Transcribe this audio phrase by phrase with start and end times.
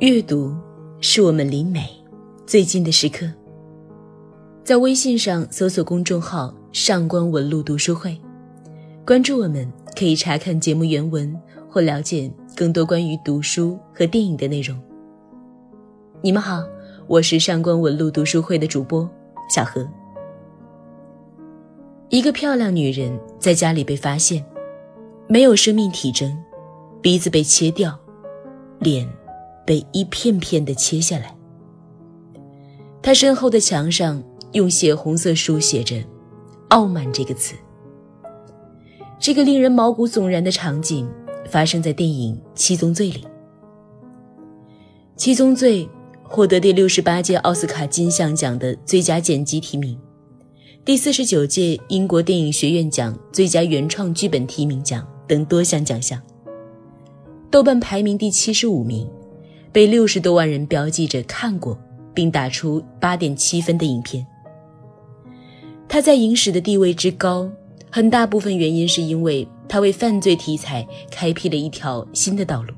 [0.00, 0.54] 阅读
[1.00, 1.88] 是我们离美
[2.46, 3.26] 最近的时刻。
[4.62, 8.14] 在微信上搜索公众号“上官文露读书会”，
[9.06, 9.66] 关注我们，
[9.98, 11.34] 可以查看节目原文
[11.66, 14.78] 或了解更多关于读书和电影的内容。
[16.20, 16.62] 你们好，
[17.06, 19.08] 我是上官文露读书会的主播
[19.48, 19.88] 小何。
[22.10, 24.44] 一个漂亮女人在家里被发现，
[25.26, 26.36] 没有生命体征，
[27.00, 27.98] 鼻子被切掉，
[28.78, 29.08] 脸。
[29.66, 31.36] 被一片片的切下来。
[33.02, 36.02] 他身后的墙上用血红色书写着
[36.70, 37.54] “傲慢”这个词。
[39.18, 41.08] 这个令人毛骨悚然的场景
[41.48, 43.20] 发生在电影《七宗罪》里。
[45.16, 45.84] 《七宗罪》
[46.22, 49.98] 获得第六十八届奥斯卡金像奖的最佳剪辑提名，
[50.84, 56.20] 第四十九届英国电影学院奖最佳原创剧本提名奖等多项奖项。
[57.50, 59.08] 豆瓣排名第七十五名。
[59.76, 61.78] 被六十多万人标记着看过，
[62.14, 64.26] 并打出八点七分的影片。
[65.86, 67.46] 他在影史的地位之高，
[67.92, 72.72] 很大部分原因是因为他为犯罪题材开辟了一条新的道路。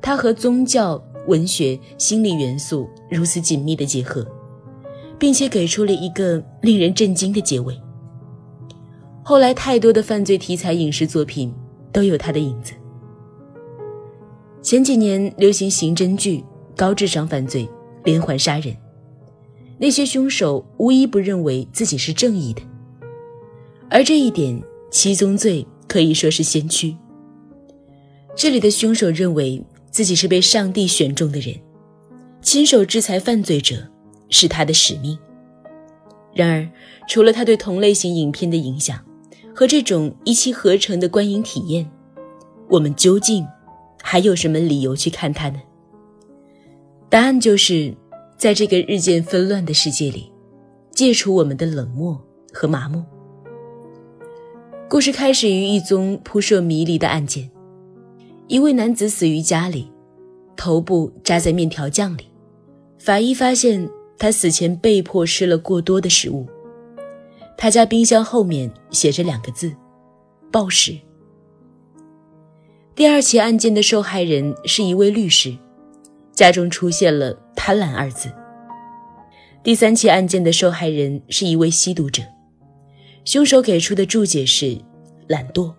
[0.00, 4.24] 他和宗教、文学、心理元素如此紧密的结合，
[5.18, 7.76] 并且给出了一个令人震惊的结尾。
[9.24, 11.52] 后来，太多的犯罪题材影视作品
[11.90, 12.72] 都有他的影子。
[14.66, 16.42] 前几年流行刑侦剧，
[16.74, 17.70] 高智商犯罪、
[18.02, 18.76] 连环杀人，
[19.78, 22.60] 那些凶手无一不认为自己是正义的，
[23.88, 26.96] 而这一点，七宗罪可以说是先驱。
[28.34, 31.54] 这里的凶手认为自己是被上帝选中的人，
[32.42, 33.76] 亲手制裁犯罪者
[34.30, 35.16] 是他的使命。
[36.34, 36.68] 然而，
[37.08, 38.98] 除了他对同类型影片的影响
[39.54, 41.88] 和这种一气呵成的观影体验，
[42.68, 43.46] 我们究竟？
[44.08, 45.60] 还有什么理由去看他呢？
[47.08, 47.92] 答案就是，
[48.38, 50.30] 在这个日渐纷乱的世界里，
[50.92, 52.16] 戒除我们的冷漠
[52.52, 53.02] 和麻木。
[54.88, 57.50] 故事开始于一宗扑朔迷离的案件：
[58.46, 59.90] 一位男子死于家里，
[60.56, 62.28] 头部扎在面条酱里。
[63.00, 66.46] 法医发现他死前被迫吃了过多的食物。
[67.58, 69.72] 他家冰箱后面写着两个字：
[70.52, 70.96] 暴食。
[72.96, 75.54] 第二起案件的受害人是一位律师，
[76.32, 78.32] 家中出现了“贪婪”二字。
[79.62, 82.22] 第三起案件的受害人是一位吸毒者，
[83.26, 84.78] 凶手给出的注解是
[85.28, 85.74] “懒惰”。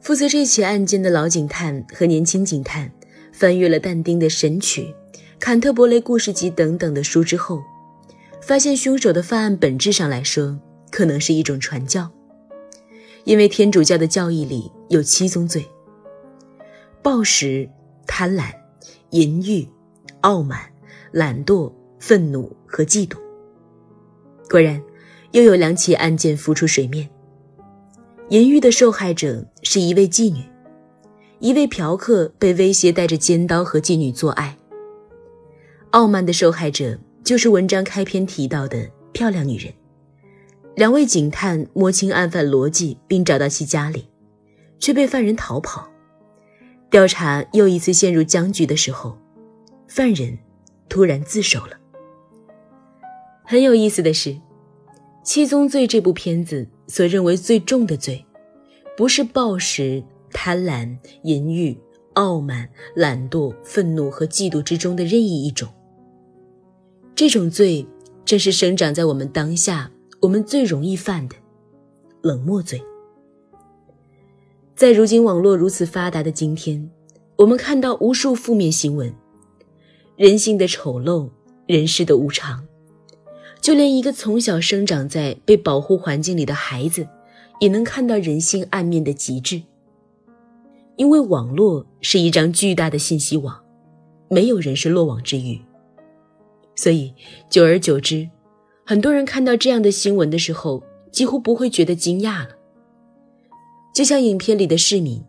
[0.00, 2.88] 负责这起案件的老警探和年轻警探
[3.32, 4.82] 翻阅了但丁的《神曲》
[5.40, 7.60] 《坎特伯雷故事集》等等的书之后，
[8.40, 10.56] 发现凶手的犯案本质上来说
[10.88, 12.08] 可能是一种传教，
[13.24, 15.68] 因为天主教的教义里有七宗罪。
[17.06, 17.70] 暴食、
[18.04, 18.52] 贪婪、
[19.10, 19.64] 淫欲、
[20.22, 20.58] 傲慢、
[21.12, 23.16] 懒惰、愤怒和嫉妒。
[24.50, 24.82] 果然，
[25.30, 27.08] 又有两起案件浮出水面。
[28.30, 30.42] 淫欲的受害者是一位妓女，
[31.38, 34.58] 一位嫖客被威胁带着尖刀和妓女做爱。
[35.90, 39.72] 傲慢的受害者就是文章开篇提到的漂亮女人。
[40.74, 44.08] 两位警探摸清案犯逻辑，并找到其家里，
[44.80, 45.88] 却被犯人逃跑。
[46.90, 49.16] 调查又一次陷入僵局的时候，
[49.88, 50.38] 犯人
[50.88, 51.76] 突然自首了。
[53.44, 54.30] 很有意思的是，
[55.22, 58.24] 《七宗罪》这部片子所认为最重的罪，
[58.96, 61.78] 不是暴食、贪婪、淫欲、
[62.14, 65.68] 傲慢、懒惰、愤怒和嫉妒之中的任意一种。
[67.14, 67.86] 这种罪
[68.24, 71.36] 正是生长在我们当下，我们最容易犯的
[72.22, 72.80] 冷漠罪。
[74.76, 76.90] 在如今网络如此发达的今天，
[77.36, 79.10] 我们看到无数负面新闻，
[80.16, 81.30] 人性的丑陋，
[81.66, 82.62] 人世的无常，
[83.62, 87.08] 就连一个从小生长在被保护环境里的孩子，
[87.58, 89.62] 也能看到人性暗面的极致。
[90.96, 93.58] 因为网络是一张巨大的信息网，
[94.28, 95.58] 没有人是落网之鱼，
[96.74, 97.14] 所以
[97.48, 98.28] 久而久之，
[98.84, 102.55] 很多人看到这样的新闻的时候，几乎不会觉得惊讶了。
[103.96, 105.24] 就像影片里的市民，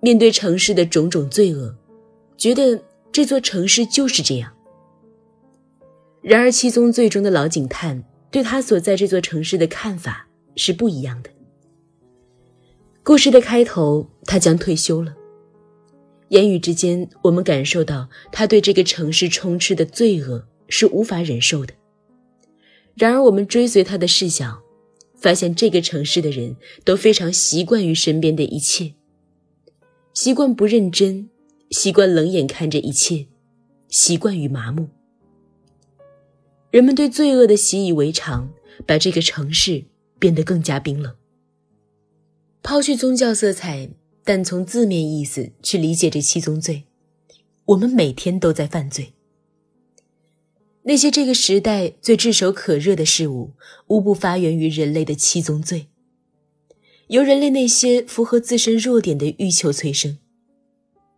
[0.00, 1.72] 面对城市的种种罪恶，
[2.36, 2.82] 觉得
[3.12, 4.52] 这座城市就是这样。
[6.20, 10.26] 然而，七宗罪中的老警探对他所在这座城市的看法
[10.56, 11.30] 是不一样的。
[13.04, 15.14] 故事的开头，他将退休了。
[16.30, 21.72] 言语之间，我们感受到他对这个城市充斥的罪恶是无法忍受的。
[22.96, 24.60] 然而，我们追随他的视角。
[25.22, 28.94] 发现这个城市的人都非常习惯于身边的一切，
[30.12, 31.30] 习惯不认真，
[31.70, 33.28] 习惯冷眼看着一切，
[33.88, 34.88] 习惯于麻木。
[36.72, 38.52] 人们对罪恶的习以为常，
[38.84, 39.84] 把这个城市
[40.18, 41.14] 变得更加冰冷。
[42.64, 43.90] 抛去宗教色彩，
[44.24, 46.84] 但从字面意思去理解这七宗罪，
[47.66, 49.12] 我们每天都在犯罪。
[50.84, 53.52] 那些这个时代最炙手可热的事物，
[53.86, 55.86] 无不发源于人类的七宗罪，
[57.06, 60.18] 由人类那些符合自身弱点的欲求催生。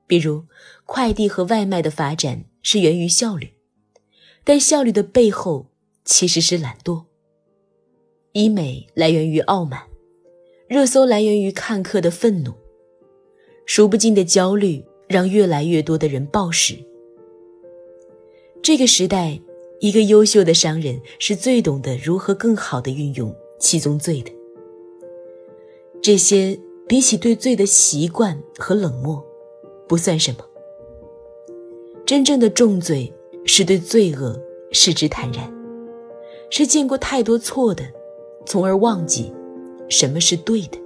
[0.06, 0.44] 比如，
[0.84, 3.50] 快递和外卖的发展是源于效率。
[4.46, 5.70] 但效率的背后
[6.04, 7.04] 其实是懒惰。
[8.32, 9.80] 医美来源于傲慢，
[10.68, 12.52] 热搜来源于看客的愤怒，
[13.64, 16.76] 数不尽的焦虑让越来越多的人暴食。
[18.62, 19.40] 这个时代，
[19.84, 24.32] 一个优秀的商人是最懂得如何更好的运用七宗罪的。
[26.00, 26.58] 这些
[26.88, 29.22] 比起对罪的习惯和冷漠，
[29.86, 30.38] 不算什么。
[32.06, 33.12] 真正的重罪。
[33.46, 34.40] 是对罪恶
[34.72, 35.52] 视之坦然，
[36.48, 37.84] 是见过太多错的，
[38.46, 39.30] 从而忘记
[39.90, 40.78] 什么是对的，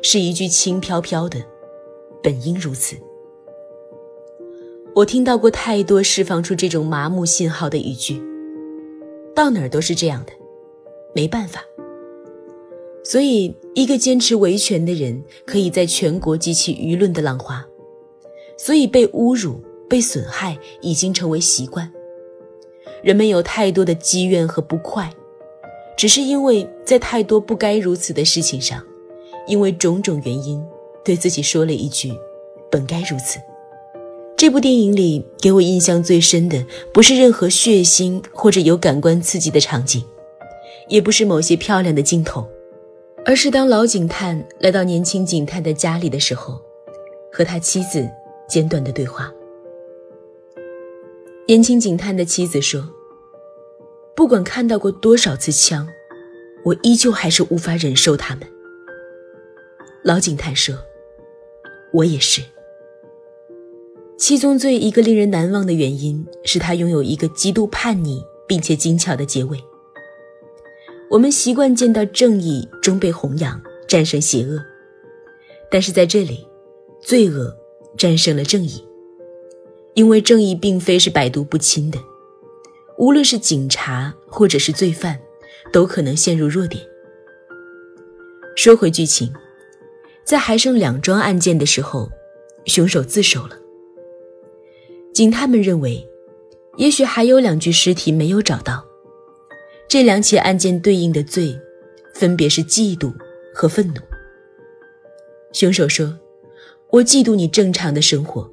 [0.00, 1.44] 是一句轻飘飘的
[2.22, 2.94] “本应如此”。
[4.98, 8.20] 我听到过太多释放出这种麻木信号的语句，
[9.32, 10.32] 到哪儿都是这样的，
[11.14, 11.62] 没办法。
[13.04, 17.64] 所以，一个坚持维权的人可以在全国激起舆论的浪花，
[18.56, 19.60] 所以被侮辱。
[19.88, 21.90] 被损害已经成为习惯，
[23.02, 25.10] 人们有太多的积怨和不快，
[25.96, 28.84] 只是因为在太多不该如此的事情上，
[29.46, 30.62] 因为种种原因，
[31.02, 32.12] 对自己说了一句
[32.70, 33.38] “本该如此”。
[34.38, 36.64] 这部电影里给我印象最深的，
[36.94, 40.00] 不是任何血腥或者有感官刺激的场景，
[40.86, 42.46] 也不是某些漂亮的镜头，
[43.24, 46.56] 而是当老警探来到年轻警探的家里的时候，
[47.32, 48.08] 和他妻子
[48.48, 49.28] 简短的对话。
[51.48, 52.88] 年轻警探的妻子说
[54.14, 55.84] ：“不管看到过多少次枪，
[56.64, 58.46] 我依旧还是无法忍受他们。”
[60.04, 60.76] 老警探说
[61.92, 62.40] ：“我也是。”
[64.18, 69.56] 七宗罪一个令人难忘的原因是他拥有一个极度叛逆并且精巧的结尾。
[71.08, 74.60] 我们习惯见到正义终被弘扬，战胜邪恶，
[75.70, 76.44] 但是在这里，
[77.00, 77.56] 罪恶
[77.96, 78.84] 战胜了正义。
[79.94, 81.98] 因为正义并非是百毒不侵的，
[82.98, 85.18] 无论是警察或者是罪犯，
[85.72, 86.82] 都可能陷入弱点。
[88.56, 89.32] 说回剧情，
[90.24, 92.10] 在还剩两桩案件的时候，
[92.66, 93.56] 凶手自首了。
[95.18, 96.08] 警探们认为，
[96.76, 98.84] 也许还有两具尸体没有找到。
[99.88, 101.58] 这两起案件对应的罪，
[102.14, 103.12] 分别是嫉妒
[103.52, 103.94] 和愤怒。
[105.52, 106.16] 凶手说
[106.90, 108.48] ：“我嫉妒你正常的生活。”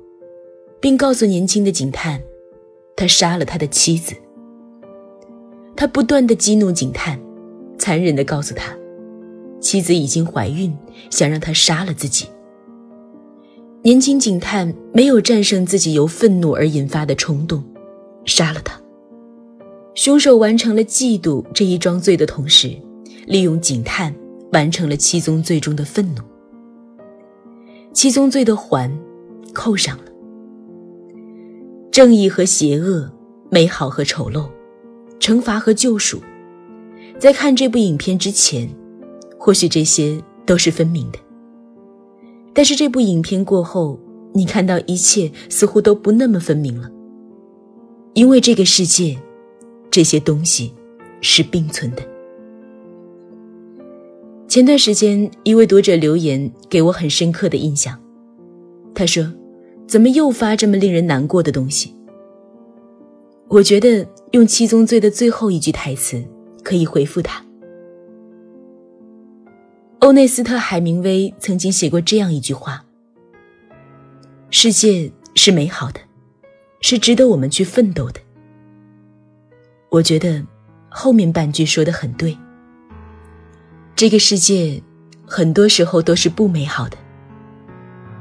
[0.81, 2.19] 并告诉年轻的警探，
[2.95, 4.15] 他杀了他的妻子。
[5.75, 7.21] 他不断的激怒警探，
[7.77, 8.75] 残忍的告诉他，
[9.61, 10.75] 妻子已经怀孕，
[11.11, 12.25] 想让他杀了自己。
[13.85, 17.63] 年轻警探没有战胜自己由愤怒而引发的冲动，
[18.25, 18.81] 杀了他。
[19.93, 22.75] 凶手完成了嫉妒这一桩罪的同时，
[23.27, 24.11] 利用警探
[24.53, 26.23] 完成了七宗罪中的愤怒。
[27.93, 28.91] 七宗罪的环
[29.53, 30.05] 扣上了。
[31.91, 33.07] 正义和邪恶，
[33.51, 34.49] 美好和丑陋，
[35.19, 36.19] 惩罚和救赎，
[37.19, 38.67] 在看这部影片之前，
[39.37, 41.19] 或许这些都是分明的。
[42.55, 43.99] 但是这部影片过后，
[44.33, 46.89] 你看到一切似乎都不那么分明了，
[48.15, 49.15] 因为这个世界，
[49.91, 50.73] 这些东西
[51.21, 52.01] 是并存的。
[54.47, 57.99] 前段时间，一位读者留言给我很深刻的印象，
[58.95, 59.31] 他说。
[59.87, 61.93] 怎么又发这么令人难过的东西？
[63.47, 66.25] 我觉得用七宗罪的最后一句台词
[66.63, 67.44] 可以回复他。
[69.99, 72.85] 欧内斯特·海明威曾经写过这样一句话
[74.51, 75.99] ：“世界是美好的，
[76.81, 78.19] 是值得我们去奋斗的。”
[79.89, 80.43] 我觉得
[80.89, 82.37] 后面半句说的很对。
[83.95, 84.81] 这个世界
[85.25, 86.97] 很多时候都是不美好的，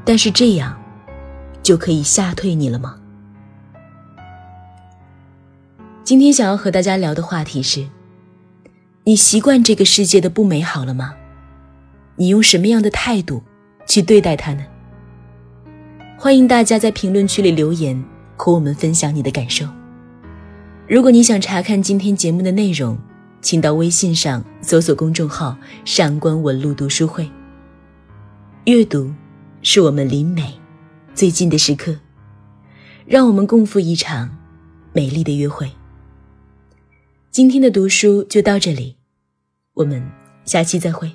[0.05, 0.81] 但是这样。
[1.65, 3.01] 就可以吓退你了吗？
[6.03, 7.89] 今天想要和大家聊的话题是：
[9.05, 11.17] 你习惯这个世界的不美好了吗？
[12.17, 13.43] 你用什么样的态度
[13.87, 14.65] 去对待它呢？
[16.17, 18.03] 欢迎大家在评论区里留言，
[18.37, 19.67] 和我们分享你的感受。
[20.89, 22.97] 如果你想查看今天节目的内容，
[23.41, 27.29] 请到微信上搜索公众号“上官文露读书会”。
[28.67, 29.13] 阅读
[29.63, 30.55] 是我们离美。
[31.15, 31.97] 最近的时刻，
[33.07, 34.37] 让我们共赴一场
[34.93, 35.71] 美丽的约会。
[37.31, 38.97] 今天的读书就到这里，
[39.75, 40.03] 我们
[40.45, 41.11] 下期再会。